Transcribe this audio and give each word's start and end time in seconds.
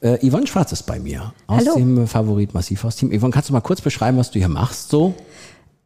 Äh, 0.00 0.18
Yvonne 0.28 0.46
Schwarz 0.46 0.72
ist 0.72 0.84
bei 0.84 0.98
mir 0.98 1.32
aus 1.46 1.60
Hallo. 1.66 1.76
dem 1.76 2.06
Favorit 2.06 2.54
Massivhaus-Team. 2.54 3.10
Yvonne, 3.18 3.32
kannst 3.32 3.48
du 3.48 3.52
mal 3.52 3.60
kurz 3.60 3.80
beschreiben, 3.80 4.18
was 4.18 4.30
du 4.30 4.38
hier 4.38 4.48
machst? 4.48 4.90
So, 4.90 5.14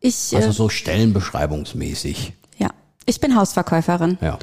Ich, 0.01 0.35
also 0.35 0.49
äh, 0.49 0.53
so 0.53 0.69
stellenbeschreibungsmäßig. 0.69 2.33
ja, 2.59 2.71
ich 3.07 3.21
bin 3.21 3.37
Hausverkäuferin. 3.37 4.19
Ja. 4.21 4.39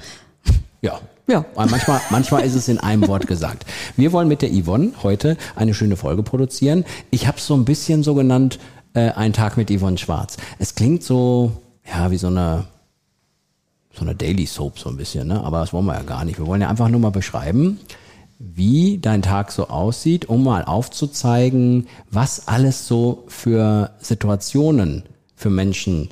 Ja. 0.82 1.00
Ja. 1.30 1.44
Manchmal, 1.58 2.00
manchmal 2.10 2.46
ist 2.46 2.56
es 2.56 2.70
in 2.70 2.78
einem 2.80 3.06
Wort 3.10 3.28
gesagt. 3.28 3.66
Wir 3.98 4.14
wollen 4.14 4.30
mit 4.30 4.42
der 4.42 4.50
Yvonne 4.50 4.94
heute 5.04 5.36
eine 5.58 5.74
schöne 5.74 5.98
Folge 5.98 6.24
produzieren. 6.24 6.86
Ich 7.12 7.28
habe 7.28 7.38
es 7.38 7.46
so 7.46 7.54
ein 7.54 7.66
bisschen 7.66 8.02
so 8.02 8.16
genannt, 8.16 8.60
äh, 8.94 9.10
ein 9.12 9.34
Tag 9.34 9.58
mit 9.58 9.70
Yvonne 9.70 9.98
Schwarz. 9.98 10.38
Es 10.58 10.74
klingt 10.74 11.04
so, 11.04 11.52
ja, 11.86 12.12
wie 12.12 12.18
so 12.18 12.28
eine, 12.28 12.64
so 13.94 14.04
eine 14.04 14.16
Daily 14.16 14.46
Soap 14.46 14.80
so 14.80 14.88
ein 14.88 14.96
bisschen, 14.96 15.28
ne? 15.28 15.44
aber 15.44 15.60
das 15.60 15.74
wollen 15.74 15.84
wir 15.86 15.96
ja 15.96 16.04
gar 16.04 16.24
nicht. 16.24 16.40
Wir 16.40 16.48
wollen 16.48 16.62
ja 16.62 16.70
einfach 16.70 16.88
nur 16.88 17.02
mal 17.02 17.10
beschreiben, 17.12 17.82
wie 18.40 19.00
dein 19.00 19.22
Tag 19.22 19.52
so 19.52 19.68
aussieht, 19.68 20.30
um 20.30 20.44
mal 20.44 20.64
aufzuzeigen, 20.64 21.88
was 22.12 22.48
alles 22.48 22.88
so 22.88 23.24
für 23.28 23.92
Situationen 24.00 25.04
für 25.36 25.50
Menschen 25.50 26.10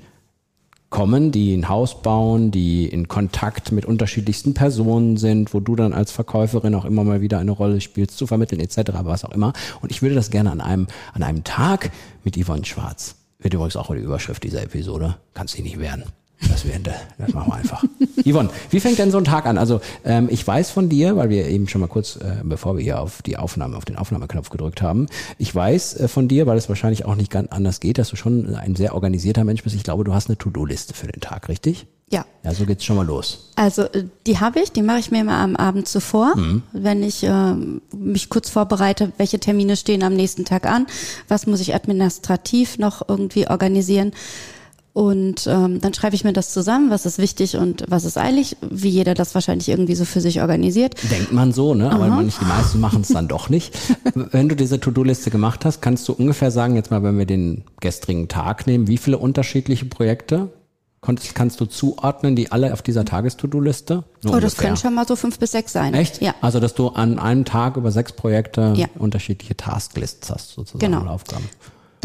kommen, 0.90 1.31
die 1.31 1.53
ein 1.53 1.68
Haus 1.68 2.02
bauen, 2.02 2.52
die 2.52 2.88
in 2.88 3.08
Kontakt 3.08 3.72
mit 3.72 3.86
unterschiedlichsten 3.86 4.53
Personen 4.53 5.18
sind, 5.18 5.53
wo 5.53 5.59
du 5.59 5.76
dann 5.76 5.94
als 5.94 6.12
Verkäuferin 6.12 6.73
auch 6.73 6.86
immer 6.86 7.03
mal 7.03 7.22
wieder 7.22 7.40
eine 7.40 7.52
Rolle 7.52 7.81
spielst, 7.81 8.18
zu 8.18 8.28
vermitteln 8.28 8.62
etc., 8.62 8.92
was 9.02 9.26
auch 9.26 9.31
immer. 9.31 9.53
Und 9.81 9.92
ich 9.92 10.02
würde 10.02 10.16
das 10.16 10.31
gerne 10.31 10.52
an 10.52 10.62
einem, 10.62 10.88
an 11.14 11.23
einem 11.23 11.44
Tag 11.44 11.92
mit 12.23 12.42
Yvonne 12.42 12.66
Schwarz. 12.66 13.16
Wird 13.40 13.53
übrigens 13.53 13.76
auch 13.76 13.94
die 13.94 14.00
Überschrift 14.00 14.44
dieser 14.44 14.64
Episode. 14.64 15.18
Kannst 15.34 15.56
dich 15.56 15.64
nicht 15.64 15.80
wehren. 15.80 16.06
Das, 16.50 16.66
werden, 16.66 16.83
das 17.17 17.33
machen 17.33 17.50
wir 17.50 17.55
einfach. 17.55 17.83
Yvonne, 18.25 18.50
wie 18.69 18.80
fängt 18.80 19.00
denn 19.00 19.09
so 19.11 19.17
ein 19.17 19.23
Tag 19.23 19.45
an? 19.45 19.58
Also 19.58 19.80
ähm, 20.03 20.28
ich 20.30 20.45
weiß 20.45 20.69
von 20.72 20.89
dir, 20.89 21.16
weil 21.16 21.30
wir 21.30 21.47
eben 21.47 21.67
schon 21.67 21.81
mal 21.81 21.88
kurz, 21.88 22.17
äh, 22.17 22.41
bevor 22.44 22.75
wir 22.78 22.83
hier 22.83 23.00
auf 23.00 23.22
die 23.22 23.38
Aufnahme, 23.38 23.78
auf 23.78 23.86
den 23.86 23.95
Aufnahmeknopf 23.95 24.50
gedrückt 24.50 24.81
haben, 24.81 25.08
ich 25.38 25.53
weiß 25.56 26.00
äh, 26.02 26.08
von 26.08 26.28
dir, 26.28 26.45
weil 26.45 26.58
es 26.58 26.67
wahrscheinlich 26.69 27.06
auch 27.06 27.16
nicht 27.16 27.31
ganz 27.31 27.52
anders 27.52 27.80
geht, 27.80 27.97
dass 27.97 28.09
du 28.09 28.16
schon 28.16 28.53
ein 28.56 28.75
sehr 28.75 28.94
organisierter 28.95 29.44
Mensch 29.44 29.63
bist. 29.63 29.75
Ich 29.75 29.83
glaube, 29.83 30.03
du 30.03 30.13
hast 30.13 30.28
eine 30.30 30.38
To-Do-Liste 30.38 30.94
für 30.94 31.08
den 31.08 31.22
Tag, 31.22 31.47
richtig? 31.50 31.88
Ja. 32.11 32.23
Ja, 32.44 32.53
so 32.53 32.66
geht's 32.66 32.83
schon 32.86 32.97
mal 32.97 33.06
los. 33.06 33.52
Also 33.56 33.83
äh, 33.83 34.03
die 34.28 34.39
habe 34.39 34.59
ich, 34.59 34.72
die 34.72 34.83
mache 34.83 35.00
ich 35.00 35.09
mir 35.11 35.22
immer 35.22 35.38
am 35.38 35.56
Abend 35.56 35.88
zuvor, 35.88 36.36
Mhm. 36.36 36.61
wenn 36.73 37.02
ich 37.02 37.23
äh, 37.23 37.53
mich 37.95 38.30
kurz 38.30 38.50
vorbereite, 38.50 39.11
welche 39.17 39.39
Termine 39.39 39.75
stehen 39.78 40.03
am 40.03 40.13
nächsten 40.13 40.45
Tag 40.45 40.67
an, 40.67 40.86
was 41.28 41.47
muss 41.47 41.61
ich 41.61 41.73
administrativ 41.73 42.78
noch 42.78 43.08
irgendwie 43.08 43.47
organisieren. 43.47 44.11
Und 44.95 45.45
ähm, 45.47 45.81
dann 45.81 45.93
schreibe 45.93 46.15
ich 46.15 46.23
mir 46.23 46.31
das 46.31 46.53
zusammen, 46.53 46.89
was 46.89 47.05
ist 47.05 47.17
wichtig 47.17 47.57
und 47.57 47.83
was 47.89 48.05
ist 48.05 48.17
eilig, 48.17 48.55
wie 48.61 48.88
jeder 48.88 49.13
das 49.13 49.35
wahrscheinlich 49.35 49.67
irgendwie 49.67 49.93
so 49.93 50.05
für 50.05 50.21
sich 50.21 50.39
organisiert. 50.39 50.95
Denkt 51.11 51.33
man 51.33 51.51
so, 51.51 51.73
ne? 51.73 51.91
Aber 51.91 52.07
manche, 52.07 52.39
die 52.39 52.45
meisten 52.45 52.79
machen 52.79 53.01
es 53.01 53.09
dann 53.09 53.27
doch 53.27 53.49
nicht. 53.49 53.77
Wenn 54.16 54.47
du 54.47 54.55
diese 54.55 54.79
To-Do-Liste 54.79 55.31
gemacht 55.31 55.66
hast, 55.66 55.81
kannst 55.81 56.07
du 56.07 56.13
ungefähr 56.13 56.50
sagen, 56.50 56.75
jetzt 56.78 56.91
mal, 56.91 57.03
wenn 57.03 57.17
wir 57.17 57.25
den 57.25 57.66
gestrigen 57.81 58.29
Tag 58.29 58.67
nehmen, 58.67 58.88
wie 58.88 58.95
viele 58.97 59.17
unterschiedliche 59.17 59.84
Projekte 59.84 60.47
konntest, 61.01 61.35
kannst 61.35 61.59
du 61.59 61.66
zuordnen, 61.66 62.38
die 62.38 62.53
alle 62.53 62.72
auf 62.72 62.81
dieser 62.81 63.03
Tages-To-Do-Liste? 63.03 63.97
Oh, 63.97 64.03
das 64.22 64.31
ungefähr. 64.34 64.63
können 64.63 64.78
schon 64.78 64.94
mal 64.95 65.05
so 65.05 65.17
fünf 65.17 65.38
bis 65.39 65.51
sechs 65.51 65.73
sein. 65.73 65.94
Echt? 65.94 66.22
Ja. 66.22 66.35
Also, 66.39 66.61
dass 66.61 66.73
du 66.73 66.88
an 66.88 67.19
einem 67.19 67.44
Tag 67.44 67.75
über 67.75 67.91
sechs 67.91 68.13
Projekte 68.13 68.72
Ja. 68.78 68.88
unterschiedliche 68.97 69.57
Tasklists 69.57 70.29
hast, 70.29 70.51
sozusagen, 70.53 70.89
Genau. 70.94 71.05
Aufgaben. 71.11 71.44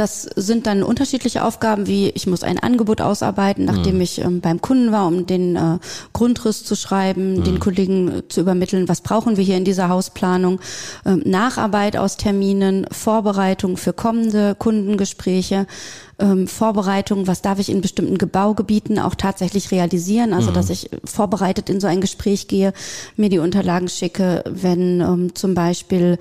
Das 0.01 0.23
sind 0.23 0.67
dann 0.67 0.83
unterschiedliche 0.83 1.45
Aufgaben, 1.45 1.87
wie 1.87 2.09
ich 2.09 2.27
muss 2.27 2.43
ein 2.43 2.59
Angebot 2.59 3.03
ausarbeiten, 3.03 3.67
nachdem 3.67 4.01
ich 4.01 4.19
ähm, 4.19 4.41
beim 4.41 4.63
Kunden 4.63 4.93
war, 4.93 5.07
um 5.07 5.27
den 5.27 5.57
äh, 5.57 5.77
Grundriss 6.15 6.65
zu 6.65 6.75
schreiben, 6.75 7.45
den 7.45 7.61
Kollegen 7.61 8.09
äh, 8.09 8.27
zu 8.27 8.41
übermitteln, 8.41 8.89
was 8.89 9.03
brauchen 9.03 9.37
wir 9.37 9.45
hier 9.45 9.59
in 9.59 9.67
dieser 9.67 9.91
Hausplanung, 9.91 10.59
ähm, 11.05 11.23
Nacharbeit 11.27 11.99
aus 11.99 12.17
Terminen, 12.17 12.87
Vorbereitung 12.91 13.77
für 13.77 13.93
kommende 13.93 14.55
Kundengespräche, 14.55 15.67
ähm, 16.21 16.47
Vorbereitung, 16.47 17.27
was 17.27 17.43
darf 17.43 17.59
ich 17.59 17.71
in 17.71 17.81
bestimmten 17.81 18.19
Gebaugebieten 18.19 18.99
auch 18.99 19.15
tatsächlich 19.15 19.71
realisieren, 19.71 20.33
also 20.33 20.51
dass 20.51 20.71
ich 20.71 20.91
vorbereitet 21.05 21.69
in 21.71 21.81
so 21.81 21.87
ein 21.87 22.01
Gespräch 22.01 22.49
gehe, 22.49 22.73
mir 23.17 23.29
die 23.29 23.39
Unterlagen 23.39 23.89
schicke, 23.89 24.45
wenn 24.47 25.01
ähm, 25.01 25.35
zum 25.35 25.55
Beispiel 25.55 26.19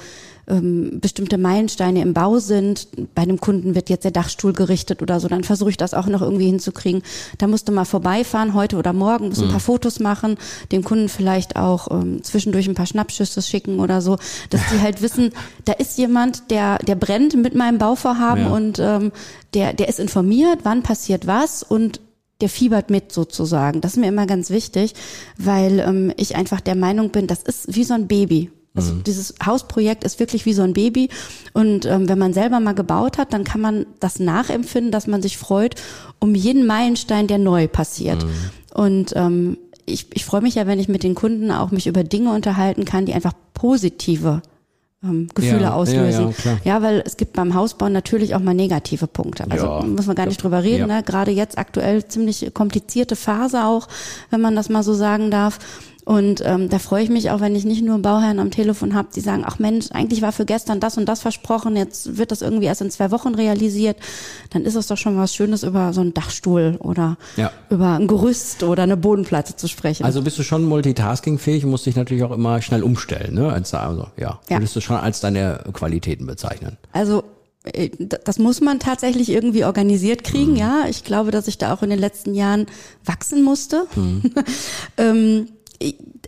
ähm, 0.49 0.99
bestimmte 0.99 1.37
Meilensteine 1.37 2.01
im 2.01 2.13
Bau 2.13 2.39
sind. 2.39 2.87
Bei 3.13 3.21
einem 3.21 3.39
Kunden 3.39 3.75
wird 3.75 3.89
jetzt 3.89 4.03
der 4.03 4.11
Dachstuhl 4.11 4.53
gerichtet 4.53 5.01
oder 5.01 5.19
so, 5.19 5.27
dann 5.27 5.43
versuche 5.43 5.69
ich 5.69 5.77
das 5.77 5.93
auch 5.93 6.07
noch 6.07 6.21
irgendwie 6.21 6.47
hinzukriegen. 6.47 7.03
Da 7.37 7.47
musst 7.47 7.67
du 7.67 7.71
mal 7.71 7.85
vorbeifahren, 7.85 8.55
heute 8.55 8.77
oder 8.77 8.91
morgen, 8.91 9.29
musst 9.29 9.43
ein 9.43 9.49
paar 9.49 9.59
Fotos 9.59 9.99
machen, 9.99 10.37
dem 10.71 10.83
Kunden 10.83 11.07
vielleicht 11.07 11.55
auch 11.55 11.91
ähm, 11.91 12.23
zwischendurch 12.23 12.67
ein 12.67 12.75
paar 12.75 12.87
Schnappschüsse 12.87 13.41
schicken 13.41 13.79
oder 13.79 14.01
so, 14.01 14.17
dass 14.49 14.61
die 14.73 14.79
halt 14.81 15.01
wissen, 15.01 15.31
da 15.65 15.73
ist 15.73 15.97
jemand, 15.97 16.49
der, 16.49 16.79
der 16.79 16.95
brennt 16.95 17.35
mit 17.35 17.53
meinem 17.53 17.77
Bauvorhaben 17.77 18.45
Ja. 18.45 18.49
und 18.49 18.79
ähm, 18.79 19.11
der, 19.53 19.73
der 19.73 19.88
ist 19.89 19.99
informiert, 19.99 20.59
wann 20.63 20.83
passiert 20.83 21.27
was 21.27 21.63
und 21.63 21.99
der 22.41 22.49
fiebert 22.49 22.89
mit 22.89 23.11
sozusagen. 23.11 23.81
Das 23.81 23.93
ist 23.93 23.97
mir 23.97 24.07
immer 24.07 24.25
ganz 24.25 24.49
wichtig, 24.49 24.93
weil 25.37 25.79
ähm, 25.79 26.13
ich 26.15 26.35
einfach 26.35 26.61
der 26.61 26.75
Meinung 26.75 27.09
bin, 27.09 27.27
das 27.27 27.43
ist 27.43 27.75
wie 27.75 27.83
so 27.83 27.93
ein 27.95 28.07
Baby. 28.07 28.51
Also 28.75 28.93
dieses 28.93 29.33
Hausprojekt 29.45 30.03
ist 30.05 30.19
wirklich 30.19 30.45
wie 30.45 30.53
so 30.53 30.61
ein 30.61 30.73
Baby. 30.73 31.09
Und 31.53 31.85
ähm, 31.85 32.07
wenn 32.07 32.19
man 32.19 32.33
selber 32.33 32.59
mal 32.61 32.75
gebaut 32.75 33.17
hat, 33.17 33.33
dann 33.33 33.43
kann 33.43 33.59
man 33.59 33.85
das 33.99 34.19
nachempfinden, 34.19 34.91
dass 34.91 35.07
man 35.07 35.21
sich 35.21 35.37
freut 35.37 35.75
um 36.19 36.35
jeden 36.35 36.65
Meilenstein, 36.65 37.27
der 37.27 37.39
neu 37.39 37.67
passiert. 37.67 38.23
Und 38.73 39.13
ähm, 39.15 39.57
ich, 39.85 40.07
ich 40.13 40.23
freue 40.23 40.41
mich 40.41 40.55
ja, 40.55 40.67
wenn 40.67 40.79
ich 40.79 40.87
mit 40.87 41.03
den 41.03 41.15
Kunden 41.15 41.51
auch 41.51 41.71
mich 41.71 41.87
über 41.87 42.03
Dinge 42.03 42.31
unterhalten 42.31 42.85
kann, 42.85 43.05
die 43.05 43.13
einfach 43.13 43.33
positive 43.53 44.41
ähm, 45.03 45.27
Gefühle 45.33 45.55
Ja, 45.61 45.61
ja, 45.69 45.73
auslösen. 45.73 46.27
ja, 46.27 46.31
klar. 46.33 46.57
Ja, 46.63 46.81
weil 46.81 47.01
es 47.05 47.15
gibt 47.17 47.33
beim 47.33 47.53
Hausbau 47.53 47.87
natürlich 47.89 48.35
auch 48.35 48.39
mal 48.39 48.53
negative 48.53 49.07
Punkte. 49.07 49.45
Also 49.49 49.65
Ja. 49.65 49.81
muss 49.83 50.07
man 50.07 50.15
gar 50.15 50.25
nicht 50.25 50.41
drüber 50.43 50.63
reden. 50.63 50.89
Ja. 50.89 50.97
Ne? 50.97 51.03
Gerade 51.03 51.31
jetzt 51.31 51.57
aktuell 51.57 52.05
ziemlich 52.07 52.53
komplizierte 52.53 53.15
Phase 53.15 53.63
auch, 53.65 53.87
wenn 54.29 54.41
man 54.41 54.55
das 54.55 54.69
mal 54.69 54.83
so 54.83 54.93
sagen 54.93 55.31
darf. 55.31 55.59
Und 56.09 56.41
ähm, 56.43 56.69
da 56.69 56.79
freue 56.79 57.03
ich 57.03 57.09
mich 57.11 57.29
auch, 57.29 57.39
wenn 57.39 57.55
ich 57.55 57.65
nicht 57.65 57.83
nur 57.83 57.99
Bauherren 57.99 58.39
am 58.39 58.49
Telefon 58.49 58.95
habe, 58.95 59.09
die 59.15 59.19
sagen, 59.19 59.43
ach 59.45 59.59
Mensch, 59.59 59.91
eigentlich 59.91 60.23
war 60.23 60.31
für 60.31 60.43
gestern 60.43 60.79
das 60.79 60.97
und 60.97 61.05
das 61.05 61.21
versprochen, 61.21 61.75
jetzt 61.75 62.17
wird 62.17 62.31
das 62.31 62.41
irgendwie 62.41 62.65
erst 62.65 62.81
in 62.81 62.89
zwei 62.89 63.11
Wochen 63.11 63.35
realisiert. 63.35 63.95
Dann 64.49 64.63
ist 64.65 64.73
es 64.73 64.87
doch 64.87 64.97
schon 64.97 65.17
was 65.17 65.35
Schönes, 65.35 65.61
über 65.61 65.93
so 65.93 66.01
einen 66.01 66.15
Dachstuhl 66.15 66.77
oder 66.79 67.17
Ja. 67.37 67.51
über 67.69 67.93
ein 67.95 68.07
Gerüst 68.07 68.63
oder 68.63 68.81
eine 68.81 68.97
Bodenplatte 68.97 69.55
zu 69.55 69.67
sprechen. 69.67 70.03
Also 70.03 70.23
bist 70.23 70.39
du 70.39 70.41
schon 70.43 70.63
multitaskingfähig 70.63 71.63
und 71.63 71.69
musst 71.69 71.85
dich 71.85 71.95
natürlich 71.95 72.23
auch 72.23 72.31
immer 72.31 72.59
schnell 72.63 72.81
umstellen, 72.81 73.35
ne? 73.35 73.53
Als, 73.53 73.71
also, 73.75 74.07
ja. 74.17 74.39
Ja. 74.49 74.57
Würdest 74.57 74.75
du 74.75 74.81
schon 74.81 74.95
als 74.95 75.19
deine 75.19 75.63
Qualitäten 75.73 76.25
bezeichnen? 76.25 76.77
Also 76.91 77.23
äh, 77.65 77.91
das 78.25 78.39
muss 78.39 78.61
man 78.61 78.79
tatsächlich 78.79 79.29
irgendwie 79.29 79.63
organisiert 79.63 80.23
kriegen, 80.23 80.55
ja. 80.55 80.85
Ich 80.89 81.03
glaube, 81.03 81.29
dass 81.29 81.47
ich 81.47 81.59
da 81.59 81.71
auch 81.71 81.83
in 81.83 81.91
den 81.91 81.99
letzten 81.99 82.33
Jahren 82.33 82.65
wachsen 83.05 83.43
musste. 83.43 83.85
ähm, 84.97 85.45
ich- 85.49 85.58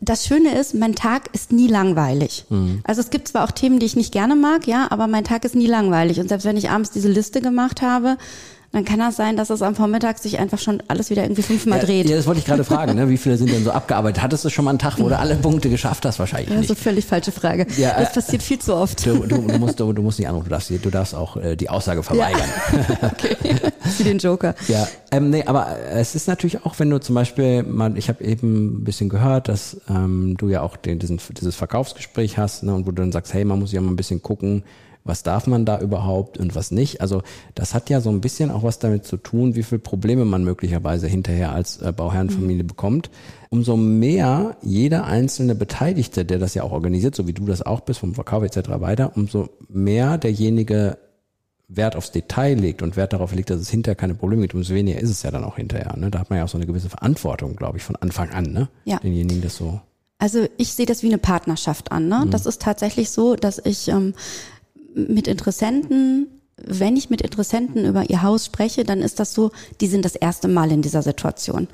das 0.02 0.26
Schöne 0.26 0.58
ist, 0.58 0.74
mein 0.74 0.96
Tag 0.96 1.30
ist 1.34 1.52
nie 1.52 1.68
langweilig. 1.68 2.46
Also 2.84 3.02
es 3.02 3.10
gibt 3.10 3.28
zwar 3.28 3.44
auch 3.44 3.52
Themen, 3.52 3.80
die 3.80 3.86
ich 3.86 3.96
nicht 3.96 4.12
gerne 4.12 4.36
mag, 4.36 4.66
ja, 4.68 4.88
aber 4.90 5.08
mein 5.08 5.24
Tag 5.24 5.46
ist 5.46 5.56
nie 5.56 5.68
langweilig. 5.68 6.20
Und 6.20 6.30
selbst 6.30 6.46
wenn 6.46 6.58
ich 6.58 6.70
abends 6.70 6.92
diese 6.92 7.10
Liste 7.10 7.42
gemacht 7.42 7.82
habe, 7.82 8.18
dann 8.72 8.86
kann 8.86 9.00
das 9.00 9.18
sein, 9.18 9.36
dass 9.36 9.50
es 9.50 9.62
am 9.62 9.76
Vormittag 9.76 10.18
sich 10.18 10.40
einfach 10.40 10.58
schon 10.60 10.82
alles 10.88 11.10
wieder 11.10 11.24
irgendwie 11.24 11.42
fünfmal 11.42 11.80
dreht. 11.80 12.10
Ja, 12.10 12.16
das 12.16 12.26
wollte 12.26 12.40
ich 12.40 12.46
gerade 12.46 12.64
fragen, 12.64 12.96
ne? 12.96 13.10
Wie 13.10 13.18
viele 13.18 13.36
sind 13.38 13.52
denn 13.52 13.66
so 13.66 13.72
abgearbeitet? 13.72 14.24
Hattest 14.24 14.46
du 14.46 14.50
schon 14.50 14.64
mal 14.64 14.72
einen 14.72 14.80
Tag, 14.80 14.98
wo 14.98 15.10
du 15.10 15.18
alle 15.18 15.36
Punkte 15.36 15.70
geschafft 15.70 16.06
hast? 16.06 16.20
Wahrscheinlich 16.20 16.50
Ja, 16.50 16.64
so 16.64 16.74
nicht. 16.74 16.82
völlig 16.82 17.06
falsche 17.06 17.34
Frage. 17.34 17.68
Ja, 17.78 18.00
das 18.00 18.12
äh, 18.12 18.14
passiert 18.14 18.44
viel 18.44 18.60
zu 18.60 18.74
oft. 18.74 19.06
Du, 19.06 19.20
du, 19.28 19.42
du, 19.42 19.60
musst, 19.60 19.80
du, 19.80 19.92
du 19.92 20.02
musst 20.02 20.20
nicht 20.20 20.30
anrufen, 20.30 20.46
du 20.46 20.52
darfst, 20.52 20.70
du 20.70 20.90
darfst 20.90 21.14
auch 21.14 21.36
äh, 21.36 21.58
die 21.58 21.70
Aussage 21.70 22.02
verweigern. 22.02 22.48
okay. 23.02 23.36
Wie 23.98 24.04
den 24.04 24.20
Joker. 24.20 24.56
Ja, 24.70 24.88
ähm, 25.12 25.32
nee, 25.32 25.44
aber 25.46 25.68
es 25.92 26.16
ist 26.16 26.30
natürlich 26.30 26.66
auch, 26.66 26.80
wenn 26.80 26.90
du 26.90 27.00
zum 27.00 27.16
Beispiel 27.16 27.64
mal, 27.64 27.98
ich 27.98 28.08
habe 28.08 28.24
eben 28.24 28.78
ein 28.78 28.84
bisschen 28.86 29.10
gehört, 29.10 29.50
dass 29.50 29.82
ähm, 29.90 30.36
du 30.38 30.48
ja 30.48 30.62
auch 30.62 30.78
den, 30.78 30.98
diesen, 30.98 31.20
dieses 31.38 31.56
Verkaufsgespräch 31.58 32.38
hast, 32.38 32.64
ne, 32.64 32.74
und 32.74 32.86
wo 32.86 32.92
du 32.92 33.02
dann 33.02 33.12
sagst, 33.12 33.34
hey, 33.34 33.44
man 33.44 33.60
muss 33.60 33.74
ja 33.74 33.82
mal 33.82 33.90
ein 33.92 33.98
bisschen 33.98 34.22
gucken, 34.22 34.64
was 35.04 35.24
darf 35.24 35.48
man 35.48 35.66
da 35.66 35.80
überhaupt 35.80 36.38
und 36.38 36.56
was 36.56 36.72
nicht. 36.72 37.02
Also 37.02 37.22
das 37.56 37.74
hat 37.74 37.90
ja 37.90 38.02
so 38.02 38.10
ein 38.10 38.22
bisschen 38.22 38.52
auch 38.52 38.64
was 38.64 38.80
damit 38.80 39.06
zu 39.06 39.18
tun, 39.18 39.56
wie 39.56 39.64
viele 39.64 39.80
Probleme 39.80 40.26
man 40.26 40.44
möglicherweise 40.44 41.08
hinterher 41.08 41.52
als 41.52 41.82
äh, 41.82 41.92
Bauherrenfamilie 41.92 42.64
mhm. 42.64 42.68
bekommt. 42.68 43.10
Umso 43.50 43.78
mehr 43.78 44.58
jeder 44.62 45.06
einzelne 45.06 45.56
Beteiligte, 45.56 46.24
der 46.24 46.40
das 46.40 46.54
ja 46.54 46.64
auch 46.64 46.72
organisiert, 46.72 47.16
so 47.16 47.28
wie 47.28 47.34
du 47.34 47.46
das 47.46 47.62
auch 47.62 47.82
bist, 47.82 48.00
vom 48.00 48.14
Verkauf 48.14 48.44
etc. 48.44 48.70
weiter, 48.80 49.12
umso 49.16 49.50
mehr 49.68 50.18
derjenige 50.18 50.98
Wert 51.68 51.96
aufs 51.96 52.12
Detail 52.12 52.56
legt 52.56 52.82
und 52.82 52.98
Wert 52.98 53.14
darauf 53.14 53.34
legt, 53.34 53.50
dass 53.50 53.60
es 53.60 53.70
hinterher 53.70 53.96
keine 53.96 54.14
Probleme 54.14 54.42
gibt, 54.44 54.54
umso 54.54 54.74
weniger 54.74 55.00
ist 55.00 55.10
es 55.10 55.24
ja 55.24 55.32
dann 55.32 55.44
auch 55.44 55.56
hinterher. 55.56 55.96
Ne? 55.98 56.12
Da 56.12 56.20
hat 56.20 56.30
man 56.30 56.38
ja 56.38 56.46
auch 56.46 56.50
so 56.50 56.58
eine 56.58 56.68
gewisse 56.68 56.90
Verantwortung, 56.90 57.56
glaube 57.56 57.78
ich, 57.78 57.84
von 57.84 57.96
Anfang 57.96 58.30
an, 58.32 58.52
ne? 58.52 58.68
Ja. 58.84 59.00
Denjenigen 59.00 59.42
das 59.42 59.56
so. 59.56 59.80
Also 60.18 60.48
ich 60.58 60.74
sehe 60.74 60.86
das 60.86 61.02
wie 61.02 61.08
eine 61.08 61.18
Partnerschaft 61.18 61.92
an. 61.92 62.08
Ne? 62.08 62.24
Mhm. 62.26 62.32
Das 62.32 62.46
ist 62.46 62.62
tatsächlich 62.62 63.10
so, 63.10 63.36
dass 63.36 63.60
ich 63.64 63.88
ähm, 63.88 64.14
mit 64.94 65.28
Interessenten 65.28 66.28
wenn 66.66 66.96
ich 66.96 67.10
mit 67.10 67.22
Interessenten 67.22 67.86
über 67.86 68.10
ihr 68.10 68.22
Haus 68.22 68.46
spreche, 68.46 68.84
dann 68.84 69.02
ist 69.02 69.20
das 69.20 69.34
so, 69.34 69.52
die 69.80 69.88
sind 69.88 70.06
das 70.06 70.16
erste 70.16 70.48
Mal 70.48 70.72
in 70.72 70.82
dieser 70.82 71.02
Situation. 71.02 71.68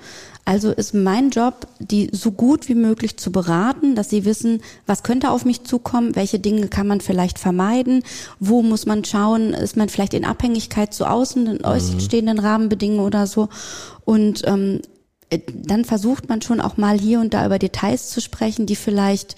Also 0.46 0.72
ist 0.72 0.94
mein 0.94 1.30
Job, 1.30 1.68
die 1.80 2.10
so 2.14 2.32
gut 2.32 2.70
wie 2.70 2.76
möglich 2.76 3.18
zu 3.18 3.32
beraten, 3.32 3.96
dass 3.96 4.10
sie 4.10 4.26
wissen, 4.26 4.62
was 4.86 5.04
könnte 5.04 5.32
auf 5.32 5.46
mich 5.46 5.64
zukommen, 5.64 6.16
welche 6.16 6.40
Dinge 6.40 6.68
kann 6.68 6.88
man 6.88 7.02
vielleicht 7.02 7.38
vermeiden, 7.38 8.04
wo 8.40 8.62
muss 8.62 8.86
man 8.86 9.04
schauen, 9.04 9.54
ist 9.54 9.78
man 9.78 9.90
vielleicht 9.90 10.14
in 10.14 10.26
Abhängigkeit 10.26 10.94
zu 10.94 11.06
außen, 11.06 11.60
mhm. 11.64 12.00
stehenden 12.00 12.40
Rahmenbedingungen 12.40 13.06
oder 13.06 13.28
so. 13.28 13.50
Und 14.06 14.44
ähm, 14.46 14.82
äh, 15.30 15.40
dann 15.54 15.84
versucht 15.84 16.30
man 16.30 16.42
schon 16.42 16.62
auch 16.62 16.78
mal 16.78 16.98
hier 16.98 17.20
und 17.20 17.34
da 17.34 17.46
über 17.46 17.60
Details 17.60 18.10
zu 18.10 18.22
sprechen, 18.22 18.66
die 18.66 18.78
vielleicht 18.78 19.36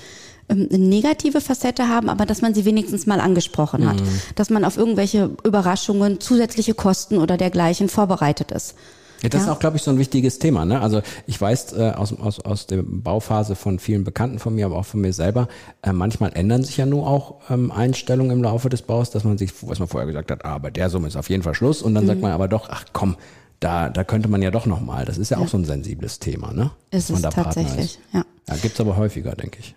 eine 0.50 0.78
negative 0.78 1.42
Facette 1.42 1.88
haben, 1.88 2.10
aber 2.10 2.26
dass 2.26 2.42
man 2.42 2.54
sie 2.54 2.66
wenigstens 2.66 3.06
mal 3.06 3.20
angesprochen 3.20 3.88
hat, 3.88 4.02
mhm. 4.02 4.22
dass 4.36 4.50
man 4.50 4.66
auf 4.66 4.78
irgendwelche 4.78 5.32
Überraschungen, 5.44 6.20
zusätzliche 6.20 6.74
Kosten 6.74 7.18
oder 7.18 7.38
dergleichen 7.38 7.90
vorbereitet 7.90 8.52
ist. 8.52 8.76
Ja, 9.22 9.30
das 9.30 9.42
ja. 9.42 9.48
ist 9.48 9.54
auch, 9.54 9.60
glaube 9.60 9.76
ich, 9.76 9.84
so 9.84 9.92
ein 9.92 9.98
wichtiges 9.98 10.40
Thema. 10.40 10.66
Ne? 10.66 10.80
Also 10.80 11.02
ich 11.28 11.40
weiß 11.40 11.74
äh, 11.74 11.92
aus, 11.92 12.14
aus, 12.14 12.40
aus 12.40 12.68
der 12.68 12.84
Bauphase 12.84 13.56
von 13.56 13.80
vielen 13.80 14.04
Bekannten 14.04 14.40
von 14.40 14.56
mir, 14.56 14.66
aber 14.66 14.78
auch 14.78 14.86
von 14.86 15.02
mir 15.02 15.12
selber, 15.12 15.50
äh, 15.82 15.92
manchmal 15.92 16.32
ändern 16.34 16.64
sich 16.64 16.78
ja 16.78 16.86
nur 16.86 17.06
auch 17.06 17.36
ähm, 17.50 17.72
Einstellungen 17.72 18.32
im 18.32 18.44
Laufe 18.44 18.70
des 18.70 18.82
Baus, 18.82 19.12
dass 19.12 19.26
man 19.26 19.38
sich, 19.38 19.52
was 19.62 19.80
man 19.80 19.88
vorher 19.88 20.08
gesagt 20.08 20.32
hat, 20.32 20.46
ah, 20.46 20.58
bei 20.58 20.72
der 20.72 20.90
Summe 20.90 21.08
ist 21.08 21.18
auf 21.18 21.30
jeden 21.30 21.44
Fall 21.44 21.54
Schluss 21.54 21.82
und 21.82 21.96
dann 21.96 22.06
mhm. 22.06 22.08
sagt 22.08 22.22
man 22.22 22.32
aber 22.32 22.48
doch, 22.48 22.70
ach 22.70 22.86
komm, 22.94 23.18
da, 23.60 23.90
da 23.90 24.06
könnte 24.06 24.30
man 24.30 24.42
ja 24.42 24.52
doch 24.52 24.66
nochmal. 24.66 25.04
Das 25.04 25.18
ist 25.18 25.32
ja, 25.32 25.38
ja, 25.38 25.44
auch 25.44 25.50
so 25.50 25.58
ein 25.58 25.66
sensibles 25.66 26.20
Thema, 26.20 26.54
ne? 26.54 26.72
Ist 26.92 27.10
es 27.10 27.22
tatsächlich, 27.22 28.00
ja. 28.14 28.24
Ja, 28.48 28.56
gibt's 28.56 28.80
aber 28.80 28.96
häufiger, 28.96 29.34
denke 29.36 29.60
ich. 29.60 29.76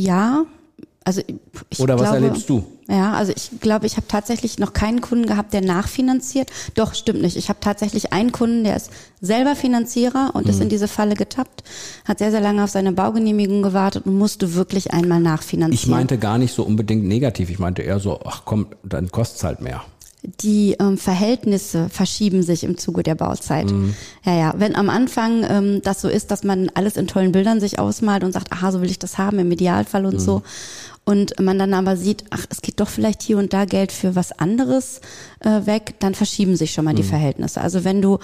Ja, 0.00 0.44
also 1.04 1.22
ich 1.70 1.80
Oder 1.80 1.94
was 1.94 2.10
glaube, 2.10 2.26
erlebst 2.26 2.48
du? 2.48 2.64
Ja, 2.88 3.12
also 3.12 3.32
ich 3.34 3.60
glaube, 3.60 3.86
ich 3.86 3.96
habe 3.96 4.06
tatsächlich 4.06 4.58
noch 4.58 4.72
keinen 4.72 5.00
Kunden 5.00 5.26
gehabt, 5.26 5.52
der 5.52 5.60
nachfinanziert. 5.60 6.50
Doch, 6.74 6.94
stimmt 6.94 7.22
nicht. 7.22 7.36
Ich 7.36 7.48
habe 7.48 7.58
tatsächlich 7.60 8.12
einen 8.12 8.32
Kunden, 8.32 8.64
der 8.64 8.76
ist 8.76 8.90
selber 9.20 9.56
Finanzierer 9.56 10.30
und 10.34 10.44
mhm. 10.44 10.50
ist 10.50 10.60
in 10.60 10.68
diese 10.68 10.88
Falle 10.88 11.14
getappt, 11.14 11.64
hat 12.04 12.18
sehr, 12.18 12.30
sehr 12.30 12.40
lange 12.40 12.64
auf 12.64 12.70
seine 12.70 12.92
Baugenehmigung 12.92 13.62
gewartet 13.62 14.06
und 14.06 14.18
musste 14.18 14.54
wirklich 14.54 14.92
einmal 14.92 15.20
nachfinanzieren. 15.20 15.72
Ich 15.72 15.86
meinte 15.86 16.18
gar 16.18 16.38
nicht 16.38 16.54
so 16.54 16.64
unbedingt 16.64 17.04
negativ. 17.04 17.50
Ich 17.50 17.58
meinte 17.58 17.82
eher 17.82 18.00
so, 18.00 18.20
ach 18.24 18.42
komm, 18.44 18.66
dann 18.82 19.10
kostet's 19.10 19.44
halt 19.44 19.60
mehr 19.60 19.82
die 20.22 20.76
ähm, 20.78 20.98
Verhältnisse 20.98 21.88
verschieben 21.88 22.42
sich 22.42 22.64
im 22.64 22.76
Zuge 22.76 23.02
der 23.02 23.14
Bauzeit. 23.14 23.70
Mhm. 23.70 23.94
Ja, 24.24 24.34
ja. 24.36 24.54
Wenn 24.56 24.76
am 24.76 24.90
Anfang 24.90 25.44
ähm, 25.48 25.82
das 25.82 26.00
so 26.00 26.08
ist, 26.08 26.30
dass 26.30 26.44
man 26.44 26.70
alles 26.74 26.96
in 26.96 27.06
tollen 27.06 27.32
Bildern 27.32 27.60
sich 27.60 27.78
ausmalt 27.78 28.24
und 28.24 28.32
sagt, 28.32 28.52
aha, 28.52 28.72
so 28.72 28.82
will 28.82 28.90
ich 28.90 28.98
das 28.98 29.18
haben 29.18 29.38
im 29.38 29.50
Idealfall 29.50 30.04
und 30.04 30.14
mhm. 30.14 30.20
so. 30.20 30.42
Und 31.04 31.40
man 31.40 31.58
dann 31.58 31.74
aber 31.74 31.96
sieht, 31.96 32.24
ach, 32.30 32.46
es 32.50 32.60
geht 32.60 32.78
doch 32.78 32.88
vielleicht 32.88 33.22
hier 33.22 33.38
und 33.38 33.52
da 33.52 33.64
Geld 33.64 33.90
für 33.90 34.14
was 34.14 34.32
anderes 34.32 35.00
äh, 35.40 35.66
weg, 35.66 35.94
dann 35.98 36.14
verschieben 36.14 36.56
sich 36.56 36.72
schon 36.72 36.84
mal 36.84 36.92
mhm. 36.92 36.98
die 36.98 37.02
Verhältnisse. 37.02 37.60
Also 37.60 37.84
wenn 37.84 38.02
du 38.02 38.18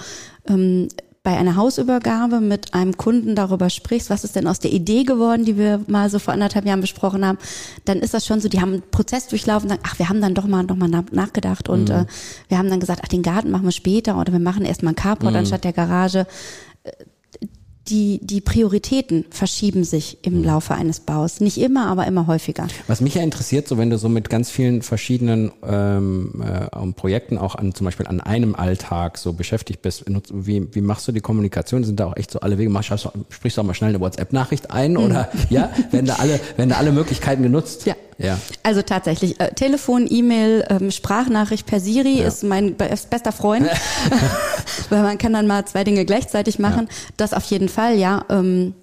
ähm, 0.47 0.87
bei 1.27 1.35
einer 1.35 1.57
Hausübergabe 1.57 2.39
mit 2.39 2.73
einem 2.73 2.95
Kunden 2.95 3.35
darüber 3.35 3.69
sprichst, 3.69 4.09
was 4.09 4.23
ist 4.23 4.37
denn 4.37 4.47
aus 4.47 4.61
der 4.61 4.71
Idee 4.71 5.03
geworden, 5.03 5.43
die 5.43 5.57
wir 5.57 5.81
mal 5.87 6.09
so 6.09 6.19
vor 6.19 6.33
anderthalb 6.33 6.65
Jahren 6.65 6.79
besprochen 6.79 7.25
haben, 7.25 7.37
dann 7.83 7.99
ist 7.99 8.13
das 8.13 8.25
schon 8.25 8.39
so, 8.39 8.47
die 8.47 8.61
haben 8.61 8.71
einen 8.71 8.89
Prozess 8.91 9.27
durchlaufen 9.27 9.67
sagen, 9.67 9.81
ach, 9.85 9.99
wir 9.99 10.07
haben 10.07 10.21
dann 10.21 10.35
doch 10.35 10.47
mal 10.47 10.63
noch 10.63 10.77
mal 10.77 10.87
nachgedacht 10.87 11.67
und 11.67 11.89
mhm. 11.89 11.95
äh, 11.95 12.05
wir 12.47 12.57
haben 12.57 12.69
dann 12.69 12.79
gesagt, 12.79 13.01
ach, 13.03 13.09
den 13.09 13.23
Garten 13.23 13.51
machen 13.51 13.65
wir 13.65 13.73
später 13.73 14.17
oder 14.17 14.31
wir 14.31 14.39
machen 14.39 14.63
erstmal 14.63 14.91
einen 14.91 14.95
Carport 14.95 15.33
mhm. 15.33 15.39
anstatt 15.39 15.65
der 15.65 15.73
Garage 15.73 16.27
die, 17.89 18.19
die 18.21 18.41
Prioritäten 18.41 19.25
verschieben 19.29 19.83
sich 19.83 20.17
im 20.21 20.39
mhm. 20.39 20.45
Laufe 20.45 20.73
eines 20.73 20.99
Baus. 20.99 21.39
Nicht 21.39 21.57
immer, 21.57 21.87
aber 21.87 22.07
immer 22.07 22.27
häufiger. 22.27 22.67
Was 22.87 23.01
mich 23.01 23.15
ja 23.15 23.23
interessiert, 23.23 23.67
so 23.67 23.77
wenn 23.77 23.89
du 23.89 23.97
so 23.97 24.09
mit 24.09 24.29
ganz 24.29 24.49
vielen 24.49 24.81
verschiedenen 24.81 25.51
ähm, 25.65 26.43
äh, 26.43 26.91
Projekten 26.93 27.37
auch 27.37 27.55
an 27.55 27.73
zum 27.73 27.85
Beispiel 27.85 28.07
an 28.07 28.21
einem 28.21 28.55
Alltag 28.55 29.17
so 29.17 29.33
beschäftigt 29.33 29.81
bist, 29.81 30.05
wie, 30.31 30.73
wie 30.73 30.81
machst 30.81 31.07
du 31.07 31.11
die 31.11 31.21
Kommunikation? 31.21 31.83
Sind 31.83 31.99
da 31.99 32.07
auch 32.07 32.17
echt 32.17 32.31
so 32.31 32.39
alle 32.39 32.57
Wege? 32.57 32.69
Machst, 32.69 32.91
sprichst 33.29 33.57
du 33.57 33.61
auch 33.61 33.65
mal 33.65 33.73
schnell 33.73 33.89
eine 33.89 33.99
WhatsApp-Nachricht 33.99 34.71
ein 34.71 34.91
mhm. 34.91 34.97
oder 34.97 35.29
ja, 35.49 35.69
werden 35.91 36.05
da 36.05 36.15
alle, 36.15 36.39
werden 36.55 36.69
da 36.69 36.77
alle 36.77 36.91
Möglichkeiten 36.91 37.43
genutzt? 37.43 37.85
Ja. 37.85 37.95
Ja. 38.19 38.39
Also 38.63 38.81
tatsächlich, 38.81 39.39
äh, 39.39 39.53
Telefon, 39.53 40.07
E-Mail, 40.09 40.65
ähm, 40.69 40.89
Sprachnachricht 40.89 41.67
per 41.67 41.79
Siri 41.79 42.19
ja. 42.19 42.27
ist 42.27 42.43
mein 42.43 42.75
bester 42.75 43.31
Freund, 43.31 43.67
weil 44.89 45.03
man 45.03 45.17
kann 45.17 45.33
dann 45.33 45.47
mal 45.47 45.65
zwei 45.65 45.83
Dinge 45.83 46.05
gleichzeitig 46.05 46.59
machen. 46.59 46.87
Ja. 46.89 46.95
Das 47.17 47.33
auf 47.33 47.43
jeden 47.45 47.69
Fall, 47.69 47.97
ja. 47.97 48.25
Ähm, 48.29 48.73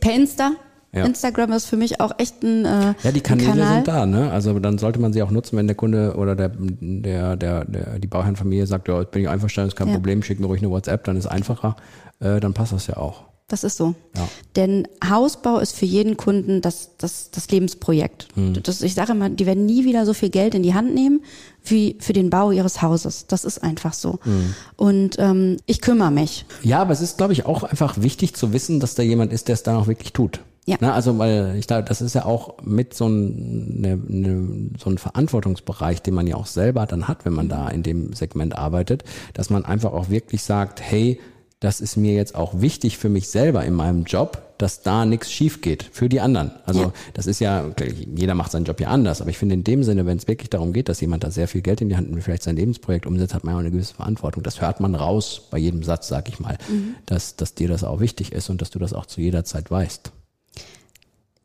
per 0.00 0.14
Insta, 0.14 0.52
ja. 0.92 1.04
Instagram 1.04 1.52
ist 1.52 1.66
für 1.66 1.76
mich 1.76 2.00
auch 2.00 2.12
echt 2.18 2.42
ein 2.42 2.64
äh, 2.64 2.94
Ja, 3.02 3.12
die 3.12 3.20
Kanäle 3.20 3.66
sind 3.66 3.88
da, 3.88 4.06
ne? 4.06 4.30
Also 4.30 4.58
dann 4.58 4.78
sollte 4.78 4.98
man 4.98 5.12
sie 5.12 5.22
auch 5.22 5.30
nutzen, 5.30 5.56
wenn 5.56 5.66
der 5.66 5.76
Kunde 5.76 6.14
oder 6.16 6.34
der 6.34 6.52
der 6.58 7.36
der, 7.36 7.64
der 7.64 7.98
die 7.98 8.06
Bauherrenfamilie 8.06 8.66
sagt, 8.66 8.88
ja, 8.88 9.02
bin 9.02 9.22
ich 9.22 9.28
einverstanden, 9.28 9.68
ist 9.68 9.76
kein 9.76 9.88
ja. 9.88 9.94
Problem, 9.94 10.22
schick 10.22 10.40
mir 10.40 10.46
ruhig 10.46 10.62
eine 10.62 10.70
WhatsApp, 10.70 11.04
dann 11.04 11.16
ist 11.16 11.26
einfacher, 11.26 11.76
äh, 12.20 12.40
dann 12.40 12.54
passt 12.54 12.72
das 12.72 12.86
ja 12.86 12.96
auch. 12.96 13.24
Das 13.48 13.62
ist 13.62 13.76
so. 13.76 13.94
Ja. 14.16 14.28
Denn 14.56 14.88
Hausbau 15.08 15.58
ist 15.58 15.76
für 15.76 15.84
jeden 15.84 16.16
Kunden 16.16 16.62
das, 16.62 16.96
das, 16.98 17.30
das 17.30 17.48
Lebensprojekt. 17.48 18.26
Hm. 18.34 18.60
Das, 18.60 18.82
ich 18.82 18.94
sage 18.94 19.12
immer, 19.12 19.30
die 19.30 19.46
werden 19.46 19.66
nie 19.66 19.84
wieder 19.84 20.04
so 20.04 20.14
viel 20.14 20.30
Geld 20.30 20.56
in 20.56 20.64
die 20.64 20.74
Hand 20.74 20.92
nehmen 20.94 21.22
wie 21.62 21.96
für 22.00 22.12
den 22.12 22.28
Bau 22.28 22.50
ihres 22.50 22.82
Hauses. 22.82 23.28
Das 23.28 23.44
ist 23.44 23.62
einfach 23.62 23.92
so. 23.92 24.18
Hm. 24.22 24.54
Und 24.74 25.16
ähm, 25.20 25.58
ich 25.66 25.80
kümmere 25.80 26.10
mich. 26.10 26.44
Ja, 26.62 26.80
aber 26.80 26.92
es 26.92 27.00
ist, 27.00 27.18
glaube 27.18 27.34
ich, 27.34 27.46
auch 27.46 27.62
einfach 27.62 28.02
wichtig 28.02 28.34
zu 28.34 28.52
wissen, 28.52 28.80
dass 28.80 28.96
da 28.96 29.04
jemand 29.04 29.32
ist, 29.32 29.46
der 29.46 29.54
es 29.54 29.62
dann 29.62 29.76
auch 29.76 29.86
wirklich 29.86 30.12
tut. 30.12 30.40
Ja. 30.64 30.76
Na, 30.80 30.94
also, 30.94 31.16
weil 31.16 31.54
ich 31.56 31.68
glaube, 31.68 31.84
das 31.84 32.00
ist 32.00 32.16
ja 32.16 32.24
auch 32.24 32.56
mit 32.64 32.94
so 32.94 33.06
ein, 33.06 33.80
ne, 33.80 33.96
ne, 34.08 34.70
so 34.76 34.90
ein 34.90 34.98
Verantwortungsbereich, 34.98 36.02
den 36.02 36.14
man 36.14 36.26
ja 36.26 36.34
auch 36.34 36.46
selber 36.46 36.86
dann 36.86 37.06
hat, 37.06 37.24
wenn 37.24 37.34
man 37.34 37.48
da 37.48 37.68
in 37.68 37.84
dem 37.84 38.12
Segment 38.12 38.58
arbeitet, 38.58 39.04
dass 39.34 39.50
man 39.50 39.64
einfach 39.64 39.92
auch 39.92 40.10
wirklich 40.10 40.42
sagt, 40.42 40.80
hey, 40.80 41.20
das 41.60 41.80
ist 41.80 41.96
mir 41.96 42.12
jetzt 42.12 42.34
auch 42.34 42.60
wichtig 42.60 42.98
für 42.98 43.08
mich 43.08 43.28
selber 43.28 43.64
in 43.64 43.72
meinem 43.72 44.04
Job, 44.04 44.42
dass 44.58 44.82
da 44.82 45.06
nichts 45.06 45.32
schief 45.32 45.62
geht 45.62 45.88
für 45.90 46.08
die 46.08 46.20
anderen. 46.20 46.52
Also 46.66 46.80
ja. 46.80 46.92
das 47.14 47.26
ist 47.26 47.40
ja, 47.40 47.70
jeder 48.14 48.34
macht 48.34 48.52
seinen 48.52 48.64
Job 48.64 48.80
ja 48.80 48.88
anders, 48.88 49.20
aber 49.20 49.30
ich 49.30 49.38
finde 49.38 49.54
in 49.54 49.64
dem 49.64 49.82
Sinne, 49.82 50.04
wenn 50.06 50.18
es 50.18 50.28
wirklich 50.28 50.50
darum 50.50 50.72
geht, 50.72 50.88
dass 50.88 51.00
jemand 51.00 51.24
da 51.24 51.30
sehr 51.30 51.48
viel 51.48 51.62
Geld 51.62 51.80
in 51.80 51.88
die 51.88 51.96
Hand 51.96 52.10
nimmt, 52.10 52.22
vielleicht 52.22 52.42
sein 52.42 52.56
Lebensprojekt 52.56 53.06
umsetzt, 53.06 53.34
hat 53.34 53.44
man 53.44 53.52
ja 53.52 53.56
auch 53.56 53.60
eine 53.60 53.70
gewisse 53.70 53.94
Verantwortung. 53.94 54.42
Das 54.42 54.60
hört 54.60 54.80
man 54.80 54.94
raus 54.94 55.42
bei 55.50 55.58
jedem 55.58 55.82
Satz, 55.82 56.08
sag 56.08 56.28
ich 56.28 56.40
mal, 56.40 56.58
mhm. 56.68 56.94
dass, 57.06 57.36
dass 57.36 57.54
dir 57.54 57.68
das 57.68 57.84
auch 57.84 58.00
wichtig 58.00 58.32
ist 58.32 58.50
und 58.50 58.60
dass 58.60 58.70
du 58.70 58.78
das 58.78 58.92
auch 58.92 59.06
zu 59.06 59.20
jeder 59.20 59.44
Zeit 59.44 59.70
weißt. 59.70 60.12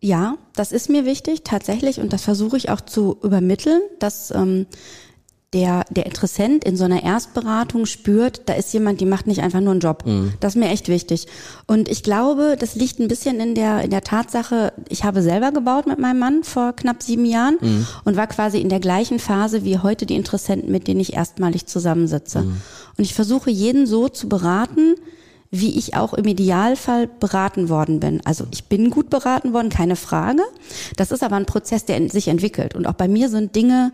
Ja, 0.02 0.38
das 0.56 0.72
ist 0.72 0.90
mir 0.90 1.06
wichtig 1.06 1.44
tatsächlich 1.44 2.00
und 2.00 2.12
das 2.12 2.24
versuche 2.24 2.58
ich 2.58 2.70
auch 2.70 2.82
zu 2.82 3.18
übermitteln, 3.22 3.82
dass 4.00 4.32
ähm, 4.32 4.66
der, 5.54 5.84
der 5.90 6.06
Interessent 6.06 6.64
in 6.64 6.78
so 6.78 6.86
einer 6.86 7.04
Erstberatung 7.04 7.86
spürt, 7.86 8.44
da 8.46 8.54
ist 8.54 8.74
jemand, 8.74 9.02
die 9.02 9.06
macht 9.06 9.28
nicht 9.28 9.42
einfach 9.42 9.60
nur 9.60 9.72
einen 9.72 9.82
Job. 9.82 10.06
Mhm. 10.06 10.32
Das 10.40 10.56
ist 10.56 10.60
mir 10.60 10.70
echt 10.70 10.88
wichtig. 10.88 11.28
Und 11.68 11.90
ich 11.90 12.04
glaube, 12.04 12.56
das 12.58 12.76
liegt 12.76 13.00
ein 13.00 13.10
bisschen 13.10 13.42
in 13.42 13.54
der, 13.54 13.82
in 13.82 13.90
der 13.90 14.02
Tatsache, 14.02 14.72
ich 14.88 15.04
habe 15.04 15.22
selber 15.22 15.52
gebaut 15.52 15.88
mit 15.88 16.00
meinem 16.00 16.20
Mann 16.20 16.44
vor 16.46 16.74
knapp 16.74 17.04
sieben 17.04 17.26
Jahren 17.26 17.58
mhm. 17.60 17.88
und 18.06 18.16
war 18.16 18.28
quasi 18.28 18.60
in 18.60 18.70
der 18.70 18.80
gleichen 18.80 19.20
Phase 19.20 19.66
wie 19.66 19.78
heute 19.78 20.06
die 20.06 20.16
Interessenten, 20.16 20.72
mit 20.72 20.88
denen 20.88 21.02
ich 21.02 21.14
erstmalig 21.14 21.66
zusammensitze. 21.66 22.44
Mhm. 22.44 22.62
Und 22.98 23.04
ich 23.04 23.14
versuche 23.14 23.50
jeden 23.50 23.88
so 23.88 24.08
zu 24.08 24.30
beraten, 24.30 24.96
wie 25.54 25.78
ich 25.78 25.98
auch 25.98 26.14
im 26.14 26.26
Idealfall 26.26 27.08
beraten 27.08 27.68
worden 27.68 28.00
bin. 28.00 28.22
Also 28.24 28.46
ich 28.52 28.66
bin 28.66 28.90
gut 28.90 29.10
beraten 29.10 29.52
worden, 29.52 29.68
keine 29.68 29.98
Frage. 29.98 30.44
Das 30.96 31.12
ist 31.12 31.24
aber 31.24 31.36
ein 31.36 31.46
Prozess, 31.46 31.84
der 31.84 32.10
sich 32.10 32.30
entwickelt. 32.30 32.74
Und 32.74 32.88
auch 32.88 32.94
bei 32.94 33.10
mir 33.10 33.28
sind 33.28 33.54
Dinge 33.54 33.92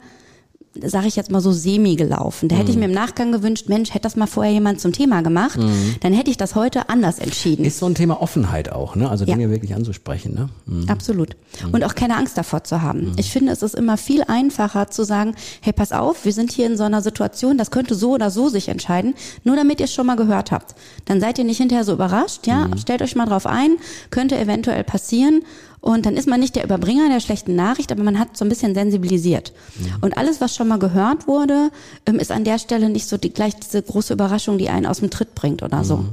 sage 0.84 1.08
ich 1.08 1.16
jetzt 1.16 1.32
mal 1.32 1.42
so 1.42 1.52
semi 1.52 1.96
gelaufen. 1.96 2.50
Da 2.50 2.56
hätte 2.56 2.70
ich 2.70 2.76
mhm. 2.76 2.82
mir 2.82 2.86
im 2.88 2.94
Nachgang 2.94 3.32
gewünscht, 3.32 3.70
Mensch, 3.70 3.92
hätte 3.92 4.04
das 4.04 4.16
mal 4.16 4.28
vorher 4.28 4.54
jemand 4.54 4.80
zum 4.80 4.94
Thema 4.94 5.22
gemacht, 5.22 5.60
mhm. 5.60 5.96
dann 6.02 6.14
hätte 6.14 6.30
ich 6.30 6.38
das 6.38 6.56
heute 6.56 6.90
anders 6.90 7.20
entschieden. 7.20 7.66
Ist 7.66 7.80
so 7.80 7.86
ein 7.86 7.96
Thema 7.96 8.22
Offenheit 8.22 8.72
auch, 8.72 8.96
ne? 8.96 9.10
Also 9.10 9.26
Dinge 9.26 9.44
ja. 9.44 9.50
wirklich 9.50 9.74
anzusprechen, 9.76 10.34
ne? 10.34 10.50
Mhm. 10.66 10.90
Absolut. 10.90 11.36
Mhm. 11.66 11.74
Und 11.74 11.84
auch 11.84 11.96
keine 11.96 12.16
Angst 12.16 12.38
davor 12.38 12.64
zu 12.64 12.82
haben. 12.82 13.12
Mhm. 13.12 13.16
Ich 13.18 13.32
finde, 13.32 13.52
es 13.52 13.62
ist 13.62 13.76
immer 13.76 13.98
viel 13.98 14.24
einfacher 14.24 14.90
zu 14.90 15.04
sagen, 15.04 15.36
hey, 15.62 15.74
pass 15.74 15.92
auf, 15.92 16.26
wir 16.26 16.34
sind 16.34 16.52
hier 16.52 16.68
in 16.68 16.78
so 16.78 16.84
einer 16.84 17.02
Situation, 17.02 17.58
das 17.58 17.72
könnte 17.72 17.96
so 17.96 18.12
oder 18.12 18.30
so 18.30 18.50
sich 18.50 18.70
entscheiden, 18.70 19.16
nur 19.44 19.56
damit 19.56 19.80
ihr 19.80 19.86
es 19.86 19.94
schon 19.94 20.06
mal 20.06 20.16
gehört 20.16 20.52
habt. 20.52 20.76
Dann 21.06 21.20
seid 21.20 21.38
ihr 21.40 21.46
nicht 21.46 21.58
hinterher 21.58 21.84
so 21.84 21.94
überrascht, 21.94 22.48
ja? 22.48 22.68
Mhm. 22.68 22.78
Stellt 22.78 23.02
euch 23.02 23.16
mal 23.16 23.26
drauf 23.26 23.46
ein, 23.46 23.78
könnte 24.12 24.38
eventuell 24.38 24.84
passieren 24.84 25.42
Und 25.80 26.06
dann 26.06 26.18
ist 26.18 26.28
man 26.28 26.40
nicht 26.40 26.56
der 26.56 26.64
Überbringer 26.64 27.10
der 27.10 27.20
schlechten 27.20 27.56
Nachricht, 27.56 27.92
aber 27.92 28.04
man 28.04 28.20
hat 28.20 28.36
so 28.36 28.44
ein 28.44 28.50
bisschen 28.50 28.74
sensibilisiert. 28.74 29.54
Mhm. 29.78 29.86
Und 30.02 30.18
alles, 30.18 30.42
was 30.42 30.56
schon 30.56 30.68
mal 30.68 30.80
gehört 30.80 31.28
wurde, 31.28 31.72
ähm, 32.06 32.20
ist 32.20 32.32
an 32.32 32.44
der 32.44 32.60
Stelle 32.60 32.90
nicht 32.90 33.08
so 33.08 33.18
die, 33.18 33.32
gleich 33.32 33.56
diese 33.56 33.82
große 33.82 34.14
Überraschung, 34.14 34.58
die 34.58 34.70
einen 34.70 34.86
aus 34.86 35.00
dem 35.00 35.10
Tritt 35.10 35.36
bringt 35.36 35.64
oder 35.64 35.84
so. 35.84 35.98
Mhm. 35.98 36.10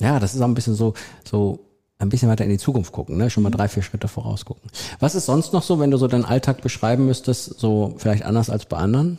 Ja, 0.00 0.18
das 0.18 0.34
ist 0.34 0.40
auch 0.40 0.46
ein 0.46 0.54
bisschen 0.54 0.74
so, 0.74 0.94
so 1.24 1.60
ein 1.98 2.08
bisschen 2.08 2.28
weiter 2.28 2.44
in 2.44 2.50
die 2.50 2.58
Zukunft 2.58 2.92
gucken, 2.92 3.16
ne? 3.16 3.30
schon 3.30 3.42
mal 3.42 3.50
mhm. 3.50 3.56
drei, 3.56 3.68
vier 3.68 3.82
Schritte 3.82 4.08
vorausgucken. 4.08 4.70
Was 4.98 5.14
ist 5.14 5.26
sonst 5.26 5.52
noch 5.52 5.62
so, 5.62 5.78
wenn 5.78 5.90
du 5.90 5.98
so 5.98 6.08
deinen 6.08 6.24
Alltag 6.24 6.60
beschreiben 6.62 7.06
müsstest, 7.06 7.60
so 7.60 7.94
vielleicht 7.98 8.24
anders 8.24 8.50
als 8.50 8.66
bei 8.66 8.76
anderen? 8.78 9.18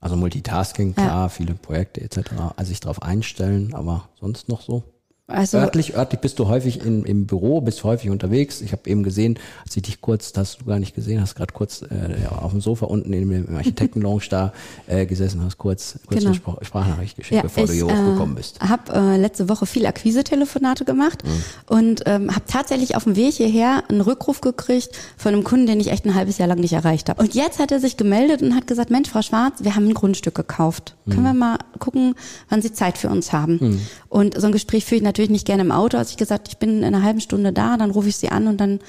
Also 0.00 0.16
Multitasking, 0.16 0.94
klar, 0.94 1.06
ja. 1.06 1.28
viele 1.28 1.54
Projekte 1.54 2.02
etc. 2.02 2.32
Also 2.56 2.68
sich 2.68 2.80
darauf 2.80 3.02
einstellen, 3.02 3.72
aber 3.72 4.08
sonst 4.20 4.48
noch 4.48 4.60
so? 4.60 4.82
Also 5.26 5.56
örtlich, 5.56 5.96
örtlich 5.96 6.20
bist 6.20 6.38
du 6.38 6.48
häufig 6.48 6.84
in, 6.84 7.02
im 7.04 7.24
Büro, 7.24 7.62
bist 7.62 7.82
häufig 7.82 8.10
unterwegs. 8.10 8.60
Ich 8.60 8.72
habe 8.72 8.90
eben 8.90 9.02
gesehen, 9.02 9.38
als 9.64 9.74
ich 9.74 9.82
dich 9.82 10.02
kurz, 10.02 10.32
das 10.32 10.50
hast 10.50 10.60
du 10.60 10.66
gar 10.66 10.78
nicht 10.78 10.94
gesehen, 10.94 11.18
hast 11.18 11.34
gerade 11.34 11.54
kurz 11.54 11.80
äh, 11.80 12.26
auf 12.28 12.50
dem 12.50 12.60
Sofa 12.60 12.84
unten 12.84 13.10
in 13.14 13.30
dem 13.30 13.56
Architektenlounge 13.56 14.24
da 14.28 14.52
äh, 14.86 15.06
gesessen, 15.06 15.42
hast 15.42 15.56
kurz, 15.56 15.98
kurz 16.06 16.18
genau. 16.18 16.26
eine 16.26 16.34
Sprach 16.34 16.56
Sprachnachricht 16.60 17.16
geschickt, 17.16 17.36
ja, 17.36 17.42
bevor 17.42 17.64
ich, 17.64 17.70
du 17.70 17.74
hier 17.74 17.88
äh, 17.88 17.96
hochgekommen 17.96 18.34
bist. 18.34 18.58
Ich 18.62 18.68
habe 18.68 18.92
äh, 18.92 19.16
letzte 19.16 19.48
Woche 19.48 19.64
viel 19.64 19.86
Akquise-Telefonate 19.86 20.84
gemacht 20.84 21.24
mhm. 21.24 21.74
und 21.74 22.02
ähm, 22.04 22.30
habe 22.30 22.44
tatsächlich 22.46 22.94
auf 22.94 23.04
dem 23.04 23.16
Weg 23.16 23.32
hierher 23.32 23.82
einen 23.88 24.02
Rückruf 24.02 24.42
gekriegt 24.42 24.90
von 25.16 25.32
einem 25.32 25.42
Kunden, 25.42 25.66
den 25.66 25.80
ich 25.80 25.90
echt 25.90 26.04
ein 26.04 26.14
halbes 26.14 26.36
Jahr 26.36 26.48
lang 26.48 26.60
nicht 26.60 26.74
erreicht 26.74 27.08
habe. 27.08 27.22
Und 27.22 27.34
jetzt 27.34 27.60
hat 27.60 27.72
er 27.72 27.80
sich 27.80 27.96
gemeldet 27.96 28.42
und 28.42 28.54
hat 28.54 28.66
gesagt, 28.66 28.90
Mensch, 28.90 29.08
Frau 29.08 29.22
Schwarz, 29.22 29.60
wir 29.62 29.74
haben 29.74 29.88
ein 29.88 29.94
Grundstück 29.94 30.34
gekauft. 30.34 30.96
Mhm. 31.06 31.12
Können 31.12 31.24
wir 31.24 31.32
mal 31.32 31.58
gucken, 31.78 32.14
wann 32.50 32.60
Sie 32.60 32.74
Zeit 32.74 32.98
für 32.98 33.08
uns 33.08 33.32
haben? 33.32 33.58
Mhm. 33.58 33.80
Und 34.10 34.38
so 34.38 34.46
ein 34.46 34.52
Gespräch 34.52 34.84
führe 34.84 34.98
ich 34.98 35.02
natürlich 35.02 35.13
nicht 35.18 35.46
gerne 35.46 35.62
im 35.62 35.72
Auto. 35.72 35.96
Als 35.96 36.10
ich 36.10 36.16
gesagt, 36.16 36.48
ich 36.48 36.58
bin 36.58 36.78
in 36.78 36.84
einer 36.84 37.02
halben 37.02 37.20
Stunde 37.20 37.52
da, 37.52 37.76
dann 37.76 37.90
rufe 37.90 38.08
ich 38.08 38.16
sie 38.16 38.28
an 38.28 38.46
und 38.46 38.60
dann 38.60 38.80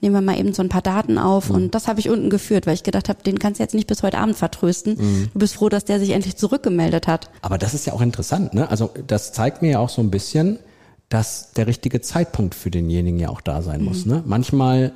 nehmen 0.00 0.14
wir 0.14 0.20
mal 0.20 0.38
eben 0.38 0.52
so 0.52 0.62
ein 0.62 0.68
paar 0.68 0.82
Daten 0.82 1.18
auf. 1.18 1.48
Mhm. 1.48 1.54
Und 1.54 1.74
das 1.74 1.88
habe 1.88 1.98
ich 1.98 2.10
unten 2.10 2.30
geführt, 2.30 2.66
weil 2.66 2.74
ich 2.74 2.82
gedacht 2.82 3.08
habe, 3.08 3.22
den 3.22 3.38
kannst 3.38 3.58
du 3.58 3.64
jetzt 3.64 3.74
nicht 3.74 3.86
bis 3.86 4.02
heute 4.02 4.18
Abend 4.18 4.36
vertrösten. 4.36 4.96
Mhm. 4.98 5.28
Du 5.32 5.38
bist 5.38 5.54
froh, 5.54 5.68
dass 5.68 5.84
der 5.84 5.98
sich 5.98 6.10
endlich 6.10 6.36
zurückgemeldet 6.36 7.06
hat. 7.06 7.30
Aber 7.40 7.58
das 7.58 7.74
ist 7.74 7.86
ja 7.86 7.92
auch 7.92 8.02
interessant, 8.02 8.54
ne? 8.54 8.68
Also 8.70 8.90
das 9.06 9.32
zeigt 9.32 9.62
mir 9.62 9.72
ja 9.72 9.78
auch 9.78 9.88
so 9.88 10.02
ein 10.02 10.10
bisschen, 10.10 10.58
dass 11.08 11.52
der 11.52 11.66
richtige 11.66 12.00
Zeitpunkt 12.00 12.54
für 12.54 12.70
denjenigen 12.70 13.18
ja 13.18 13.28
auch 13.28 13.40
da 13.40 13.62
sein 13.62 13.80
mhm. 13.80 13.86
muss. 13.86 14.06
Ne? 14.06 14.22
Manchmal 14.26 14.92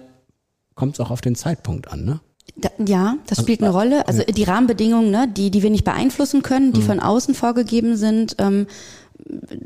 kommt 0.75 0.95
es 0.95 1.01
auch 1.01 1.11
auf 1.11 1.21
den 1.21 1.35
Zeitpunkt 1.35 1.89
an, 1.89 2.05
ne? 2.05 2.21
Da, 2.57 2.71
ja, 2.85 3.17
das 3.27 3.39
also, 3.39 3.43
spielt 3.43 3.63
eine 3.63 3.71
Rolle. 3.71 4.09
Also 4.09 4.23
die 4.25 4.43
Rahmenbedingungen, 4.43 5.11
ne, 5.11 5.29
die, 5.29 5.51
die 5.51 5.63
wir 5.63 5.71
nicht 5.71 5.85
beeinflussen 5.85 6.43
können, 6.43 6.73
die 6.73 6.81
mhm. 6.81 6.87
von 6.87 7.01
außen 7.01 7.35
vorgegeben 7.35 7.97
sind, 7.97 8.37
ähm, 8.39 8.67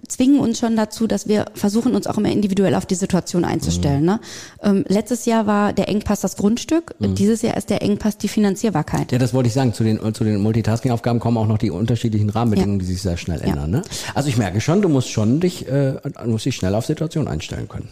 zwingen 0.09 0.41
uns 0.41 0.59
schon 0.59 0.77
dazu, 0.77 1.07
dass 1.07 1.29
wir 1.29 1.47
versuchen, 1.55 1.95
uns 1.95 2.07
auch 2.07 2.19
immer 2.19 2.31
individuell 2.31 2.75
auf 2.75 2.87
die 2.87 2.95
Situation 2.95 3.45
einzustellen. 3.45 4.01
Mhm. 4.01 4.07
Ne? 4.07 4.21
Ähm, 4.63 4.85
letztes 4.89 5.25
Jahr 5.27 5.47
war 5.47 5.73
der 5.73 5.89
Engpass 5.89 6.21
das 6.21 6.37
Grundstück, 6.37 6.95
mhm. 6.99 7.15
dieses 7.15 7.43
Jahr 7.43 7.57
ist 7.57 7.71
der 7.71 7.83
Engpass 7.83 8.19
die 8.19 8.29
Finanzierbarkeit. 8.29 9.13
Ja, 9.13 9.19
das 9.19 9.35
wollte 9.35 9.49
ich 9.49 9.55
sagen. 9.55 9.73
Zu 9.73 9.85
den, 9.85 10.15
zu 10.15 10.25
den 10.25 10.41
Multitasking-Aufgaben 10.41 11.21
kommen 11.21 11.37
auch 11.37 11.47
noch 11.47 11.59
die 11.59 11.71
unterschiedlichen 11.71 12.31
Rahmenbedingungen, 12.31 12.81
ja. 12.81 12.87
die 12.87 12.93
sich 12.93 13.03
sehr 13.03 13.17
schnell 13.17 13.41
ändern. 13.41 13.73
Ja. 13.73 13.79
Ne? 13.79 13.83
Also 14.15 14.29
ich 14.29 14.37
merke 14.37 14.61
schon, 14.61 14.83
du 14.83 14.89
musst 14.89 15.09
schon 15.09 15.41
dich, 15.41 15.69
äh, 15.69 15.95
musst 16.27 16.45
dich 16.45 16.57
schnell 16.57 16.75
auf 16.75 16.87
Situationen 16.87 17.29
einstellen 17.29 17.69
können. 17.69 17.89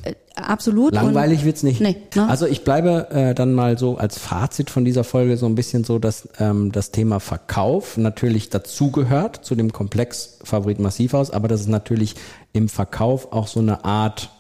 Absolut. 0.47 0.95
Langweilig 0.95 1.45
wird's 1.45 1.63
nicht. 1.63 1.81
Nee, 1.81 1.97
ne? 2.15 2.29
Also 2.29 2.47
ich 2.47 2.65
bleibe 2.65 3.11
äh, 3.11 3.35
dann 3.35 3.55
mal 3.55 3.79
so 3.79 3.97
als 3.97 4.19
Fazit 4.19 4.71
von 4.71 4.85
dieser 4.85 5.05
Folge 5.05 5.37
so 5.37 5.47
ein 5.47 5.55
bisschen 5.55 5.85
so, 5.85 5.99
dass 5.99 6.29
ähm, 6.39 6.73
das 6.73 6.91
Thema 6.91 7.21
Verkauf 7.21 7.97
natürlich 7.97 8.51
dazugehört 8.51 9.45
zu 9.45 9.55
dem 9.55 9.73
Komplex 9.73 10.39
Favorit 10.45 10.79
Massivhaus, 10.79 11.31
aber 11.31 11.49
dass 11.49 11.61
es 11.61 11.69
natürlich 11.69 12.15
im 12.53 12.69
Verkauf 12.69 13.33
auch 13.33 13.47
so 13.47 13.61
eine 13.61 13.85
Art 13.85 14.31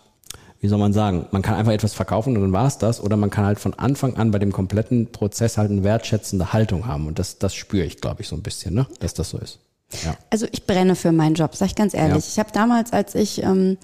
wie 0.61 0.69
soll 0.69 0.79
man 0.79 0.93
sagen, 0.93 1.27
man 1.31 1.41
kann 1.41 1.55
einfach 1.55 1.73
etwas 1.73 1.95
verkaufen 1.95 2.37
und 2.37 2.43
dann 2.43 2.53
war 2.53 2.67
es 2.67 2.77
das, 2.77 3.03
oder 3.03 3.17
man 3.17 3.31
kann 3.31 3.47
halt 3.47 3.59
von 3.59 3.73
Anfang 3.75 4.17
an 4.17 4.31
bei 4.31 4.39
dem 4.39 4.53
kompletten 4.53 5.11
Prozess 5.11 5.57
halt 5.57 5.71
eine 5.71 5.83
wertschätzende 5.85 6.53
Haltung 6.53 6.87
haben. 6.87 7.07
Und 7.07 7.19
das, 7.19 7.39
das 7.39 7.55
spüre 7.55 7.87
ich, 7.87 8.03
glaube 8.03 8.21
ich, 8.21 8.29
so 8.29 8.37
ein 8.37 8.43
bisschen, 8.43 8.75
ne? 8.75 8.87
dass 9.01 9.15
das 9.15 9.31
so 9.31 9.39
ist. 9.39 9.59
Ja. 10.05 10.17
Also 10.31 10.47
ich 10.53 10.67
brenne 10.67 10.95
für 10.95 11.13
meinen 11.13 11.35
Job, 11.35 11.55
sag 11.55 11.67
ich 11.67 11.75
ganz 11.75 11.95
ehrlich. 11.95 12.25
Ja. 12.25 12.31
Ich 12.33 12.39
habe 12.39 12.51
damals, 12.53 12.93
als 12.93 13.15
ich 13.15 13.43
ähm, 13.43 13.77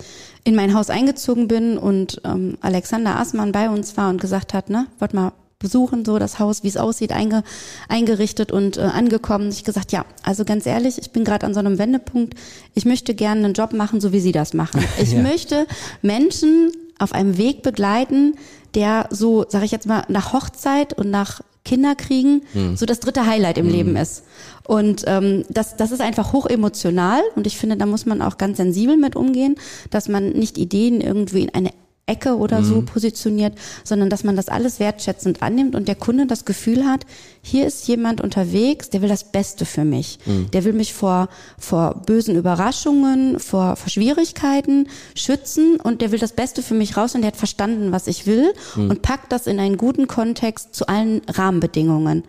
in 0.44 0.54
mein 0.54 0.74
Haus 0.74 0.90
eingezogen 0.90 1.48
bin 1.48 1.78
und 1.78 2.20
ähm, 2.24 2.58
Alexander 2.60 3.18
Aßmann 3.18 3.52
bei 3.52 3.68
uns 3.68 3.96
war 3.96 4.10
und 4.10 4.20
gesagt 4.20 4.54
hat, 4.54 4.70
ne, 4.70 4.86
wollt 4.98 5.14
mal 5.14 5.32
besuchen, 5.58 6.04
so 6.04 6.18
das 6.18 6.38
Haus, 6.38 6.62
wie 6.62 6.68
es 6.68 6.76
aussieht, 6.76 7.12
einge, 7.12 7.42
eingerichtet 7.88 8.52
und 8.52 8.76
äh, 8.76 8.82
angekommen. 8.82 9.48
Ich 9.48 9.64
gesagt, 9.64 9.90
ja, 9.92 10.04
also 10.22 10.44
ganz 10.44 10.66
ehrlich, 10.66 10.98
ich 10.98 11.12
bin 11.12 11.24
gerade 11.24 11.46
an 11.46 11.54
so 11.54 11.60
einem 11.60 11.78
Wendepunkt. 11.78 12.34
Ich 12.74 12.84
möchte 12.84 13.14
gerne 13.14 13.44
einen 13.44 13.54
Job 13.54 13.72
machen, 13.72 14.00
so 14.00 14.12
wie 14.12 14.20
Sie 14.20 14.32
das 14.32 14.54
machen. 14.54 14.84
Ich 15.00 15.12
ja. 15.12 15.20
möchte 15.20 15.66
Menschen 16.02 16.72
auf 16.98 17.12
einem 17.12 17.36
Weg 17.36 17.62
begleiten, 17.62 18.36
der 18.74 19.08
so, 19.10 19.44
sage 19.48 19.64
ich 19.64 19.70
jetzt 19.70 19.86
mal, 19.86 20.04
nach 20.08 20.32
Hochzeit 20.32 20.92
und 20.92 21.10
nach 21.10 21.40
Kinderkriegen 21.66 22.42
mhm. 22.54 22.76
so 22.76 22.86
das 22.86 23.00
dritte 23.00 23.26
Highlight 23.26 23.58
im 23.58 23.66
mhm. 23.66 23.72
Leben 23.72 23.96
ist. 23.96 24.24
Und 24.66 25.04
ähm, 25.06 25.44
das, 25.50 25.76
das 25.76 25.92
ist 25.92 26.00
einfach 26.00 26.32
hoch 26.32 26.46
emotional 26.46 27.20
und 27.34 27.46
ich 27.46 27.58
finde, 27.58 27.76
da 27.76 27.84
muss 27.84 28.06
man 28.06 28.22
auch 28.22 28.38
ganz 28.38 28.56
sensibel 28.56 28.96
mit 28.96 29.14
umgehen, 29.14 29.56
dass 29.90 30.08
man 30.08 30.30
nicht 30.30 30.56
Ideen 30.56 31.00
irgendwie 31.00 31.42
in 31.42 31.54
eine 31.54 31.70
Ecke 32.06 32.36
oder 32.36 32.62
so 32.62 32.76
mhm. 32.76 32.86
positioniert, 32.86 33.58
sondern 33.82 34.10
dass 34.10 34.22
man 34.22 34.36
das 34.36 34.48
alles 34.48 34.78
wertschätzend 34.78 35.42
annimmt 35.42 35.74
und 35.74 35.88
der 35.88 35.96
Kunde 35.96 36.26
das 36.26 36.44
Gefühl 36.44 36.86
hat, 36.86 37.04
hier 37.42 37.66
ist 37.66 37.88
jemand 37.88 38.20
unterwegs, 38.20 38.90
der 38.90 39.02
will 39.02 39.08
das 39.08 39.24
Beste 39.24 39.64
für 39.64 39.84
mich. 39.84 40.20
Mhm. 40.24 40.50
Der 40.52 40.64
will 40.64 40.72
mich 40.72 40.94
vor, 40.94 41.28
vor 41.58 42.02
bösen 42.06 42.36
Überraschungen, 42.36 43.40
vor, 43.40 43.74
vor 43.74 43.88
Schwierigkeiten 43.88 44.88
schützen 45.16 45.80
und 45.80 46.00
der 46.00 46.12
will 46.12 46.20
das 46.20 46.32
Beste 46.32 46.62
für 46.62 46.74
mich 46.74 46.96
raus 46.96 47.16
und 47.16 47.22
der 47.22 47.32
hat 47.32 47.36
verstanden, 47.36 47.90
was 47.90 48.06
ich 48.06 48.26
will 48.26 48.52
mhm. 48.76 48.90
und 48.90 49.02
packt 49.02 49.32
das 49.32 49.48
in 49.48 49.58
einen 49.58 49.76
guten 49.76 50.06
Kontext 50.06 50.76
zu 50.76 50.86
allen 50.86 51.22
Rahmenbedingungen 51.28 52.22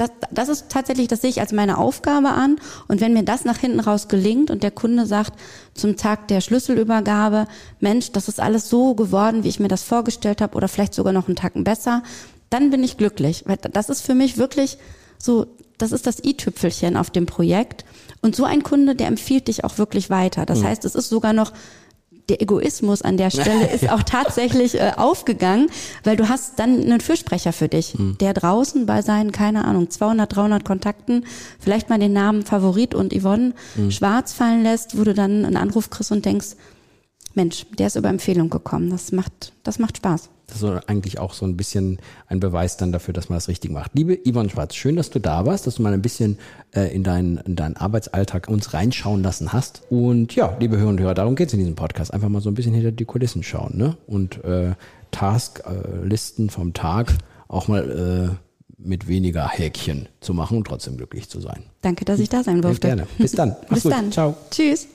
das, 0.00 0.10
das 0.30 0.48
ist 0.48 0.70
tatsächlich, 0.70 1.08
das 1.08 1.20
sehe 1.20 1.28
ich 1.28 1.40
als 1.40 1.52
meine 1.52 1.76
Aufgabe 1.76 2.30
an. 2.30 2.56
Und 2.88 3.02
wenn 3.02 3.12
mir 3.12 3.22
das 3.22 3.44
nach 3.44 3.58
hinten 3.58 3.80
raus 3.80 4.08
gelingt 4.08 4.50
und 4.50 4.62
der 4.62 4.70
Kunde 4.70 5.04
sagt 5.04 5.34
zum 5.74 5.96
Tag 5.96 6.28
der 6.28 6.40
Schlüsselübergabe, 6.40 7.46
Mensch, 7.80 8.10
das 8.12 8.26
ist 8.28 8.40
alles 8.40 8.70
so 8.70 8.94
geworden, 8.94 9.44
wie 9.44 9.48
ich 9.48 9.60
mir 9.60 9.68
das 9.68 9.82
vorgestellt 9.82 10.40
habe 10.40 10.56
oder 10.56 10.68
vielleicht 10.68 10.94
sogar 10.94 11.12
noch 11.12 11.26
einen 11.26 11.36
Tacken 11.36 11.64
besser, 11.64 12.02
dann 12.48 12.70
bin 12.70 12.82
ich 12.82 12.96
glücklich. 12.96 13.44
Weil 13.46 13.58
das 13.58 13.90
ist 13.90 14.00
für 14.00 14.14
mich 14.14 14.38
wirklich 14.38 14.78
so, 15.18 15.46
das 15.76 15.92
ist 15.92 16.06
das 16.06 16.24
i-Tüpfelchen 16.24 16.96
auf 16.96 17.10
dem 17.10 17.26
Projekt. 17.26 17.84
Und 18.22 18.34
so 18.34 18.44
ein 18.44 18.62
Kunde, 18.62 18.94
der 18.94 19.06
empfiehlt 19.06 19.48
dich 19.48 19.64
auch 19.64 19.76
wirklich 19.76 20.08
weiter. 20.08 20.46
Das 20.46 20.60
mhm. 20.60 20.64
heißt, 20.64 20.86
es 20.86 20.94
ist 20.94 21.10
sogar 21.10 21.34
noch 21.34 21.52
der 22.30 22.40
Egoismus 22.40 23.02
an 23.02 23.16
der 23.16 23.30
Stelle 23.30 23.70
ist 23.70 23.82
ja. 23.84 23.94
auch 23.94 24.02
tatsächlich 24.02 24.74
äh, 24.74 24.92
aufgegangen, 24.96 25.68
weil 26.04 26.16
du 26.16 26.28
hast 26.28 26.58
dann 26.58 26.80
einen 26.80 27.00
Fürsprecher 27.00 27.52
für 27.52 27.68
dich, 27.68 27.98
mhm. 27.98 28.16
der 28.18 28.32
draußen 28.32 28.86
bei 28.86 29.02
seinen, 29.02 29.32
keine 29.32 29.64
Ahnung, 29.64 29.90
200, 29.90 30.34
300 30.34 30.64
Kontakten 30.64 31.26
vielleicht 31.58 31.90
mal 31.90 31.98
den 31.98 32.12
Namen 32.12 32.44
Favorit 32.44 32.94
und 32.94 33.12
Yvonne 33.12 33.52
mhm. 33.76 33.90
schwarz 33.90 34.32
fallen 34.32 34.62
lässt, 34.62 34.98
wo 34.98 35.04
du 35.04 35.12
dann 35.12 35.44
einen 35.44 35.56
Anruf 35.56 35.90
kriegst 35.90 36.12
und 36.12 36.24
denkst, 36.24 36.56
Mensch, 37.34 37.66
der 37.78 37.88
ist 37.88 37.96
über 37.96 38.08
Empfehlung 38.08 38.50
gekommen. 38.50 38.90
Das 38.90 39.12
macht, 39.12 39.52
das 39.62 39.78
macht 39.78 39.98
Spaß. 39.98 40.30
Das 40.50 40.62
ist 40.62 40.88
eigentlich 40.88 41.18
auch 41.18 41.32
so 41.32 41.46
ein 41.46 41.56
bisschen 41.56 41.98
ein 42.26 42.40
Beweis 42.40 42.76
dann 42.76 42.92
dafür, 42.92 43.14
dass 43.14 43.28
man 43.28 43.36
das 43.36 43.48
richtig 43.48 43.70
macht. 43.70 43.92
Liebe 43.94 44.18
Yvonne 44.28 44.50
Schwarz, 44.50 44.74
schön, 44.74 44.96
dass 44.96 45.10
du 45.10 45.18
da 45.18 45.46
warst, 45.46 45.66
dass 45.66 45.76
du 45.76 45.82
mal 45.82 45.92
ein 45.92 46.02
bisschen 46.02 46.38
äh, 46.72 46.94
in, 46.94 47.02
deinen, 47.02 47.38
in 47.38 47.56
deinen 47.56 47.76
Arbeitsalltag 47.76 48.48
uns 48.48 48.74
reinschauen 48.74 49.22
lassen 49.22 49.52
hast. 49.52 49.82
Und 49.90 50.34
ja, 50.34 50.56
liebe 50.60 50.76
Hörer 50.76 50.88
und 50.90 51.00
Hörer, 51.00 51.14
darum 51.14 51.36
geht 51.36 51.48
es 51.48 51.54
in 51.54 51.60
diesem 51.60 51.74
Podcast. 51.74 52.12
Einfach 52.12 52.28
mal 52.28 52.40
so 52.40 52.50
ein 52.50 52.54
bisschen 52.54 52.74
hinter 52.74 52.92
die 52.92 53.04
Kulissen 53.04 53.42
schauen 53.42 53.76
ne? 53.76 53.96
und 54.06 54.44
äh, 54.44 54.72
Tasklisten 55.10 56.46
äh, 56.46 56.50
vom 56.50 56.72
Tag 56.72 57.14
auch 57.48 57.68
mal 57.68 58.30
äh, 58.30 58.36
mit 58.82 59.08
weniger 59.08 59.48
Häkchen 59.48 60.08
zu 60.20 60.34
machen 60.34 60.56
und 60.56 60.66
trotzdem 60.66 60.96
glücklich 60.96 61.28
zu 61.28 61.40
sein. 61.40 61.64
Danke, 61.82 62.04
dass 62.04 62.20
ich 62.20 62.28
da 62.28 62.42
sein 62.42 62.62
durfte. 62.62 62.88
Gerne. 62.88 63.06
Bis 63.18 63.32
dann. 63.32 63.56
Bis 63.68 63.82
gut. 63.82 63.92
dann. 63.92 64.12
Ciao. 64.12 64.36
Tschüss. 64.50 64.88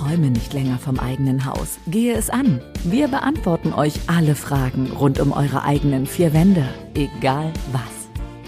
Träume 0.00 0.30
nicht 0.30 0.52
länger 0.54 0.78
vom 0.78 0.98
eigenen 0.98 1.44
Haus. 1.44 1.78
Gehe 1.86 2.14
es 2.14 2.30
an. 2.30 2.62
Wir 2.84 3.08
beantworten 3.08 3.74
euch 3.74 3.92
alle 4.06 4.34
Fragen 4.34 4.90
rund 4.92 5.20
um 5.20 5.32
eure 5.32 5.62
eigenen 5.62 6.06
vier 6.06 6.32
Wände. 6.32 6.66
Egal 6.94 7.52
was. 7.70 7.82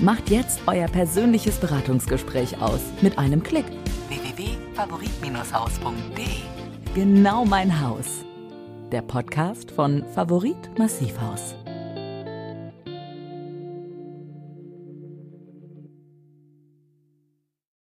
Macht 0.00 0.30
jetzt 0.30 0.60
euer 0.66 0.88
persönliches 0.88 1.58
Beratungsgespräch 1.58 2.62
aus 2.62 2.80
mit 3.02 3.18
einem 3.18 3.42
Klick. 3.42 3.66
www.favorit-haus.de 4.08 6.24
Genau 6.94 7.44
mein 7.44 7.82
Haus. 7.82 8.24
Der 8.90 9.02
Podcast 9.02 9.70
von 9.72 10.06
Favorit 10.14 10.78
Massivhaus. 10.78 11.54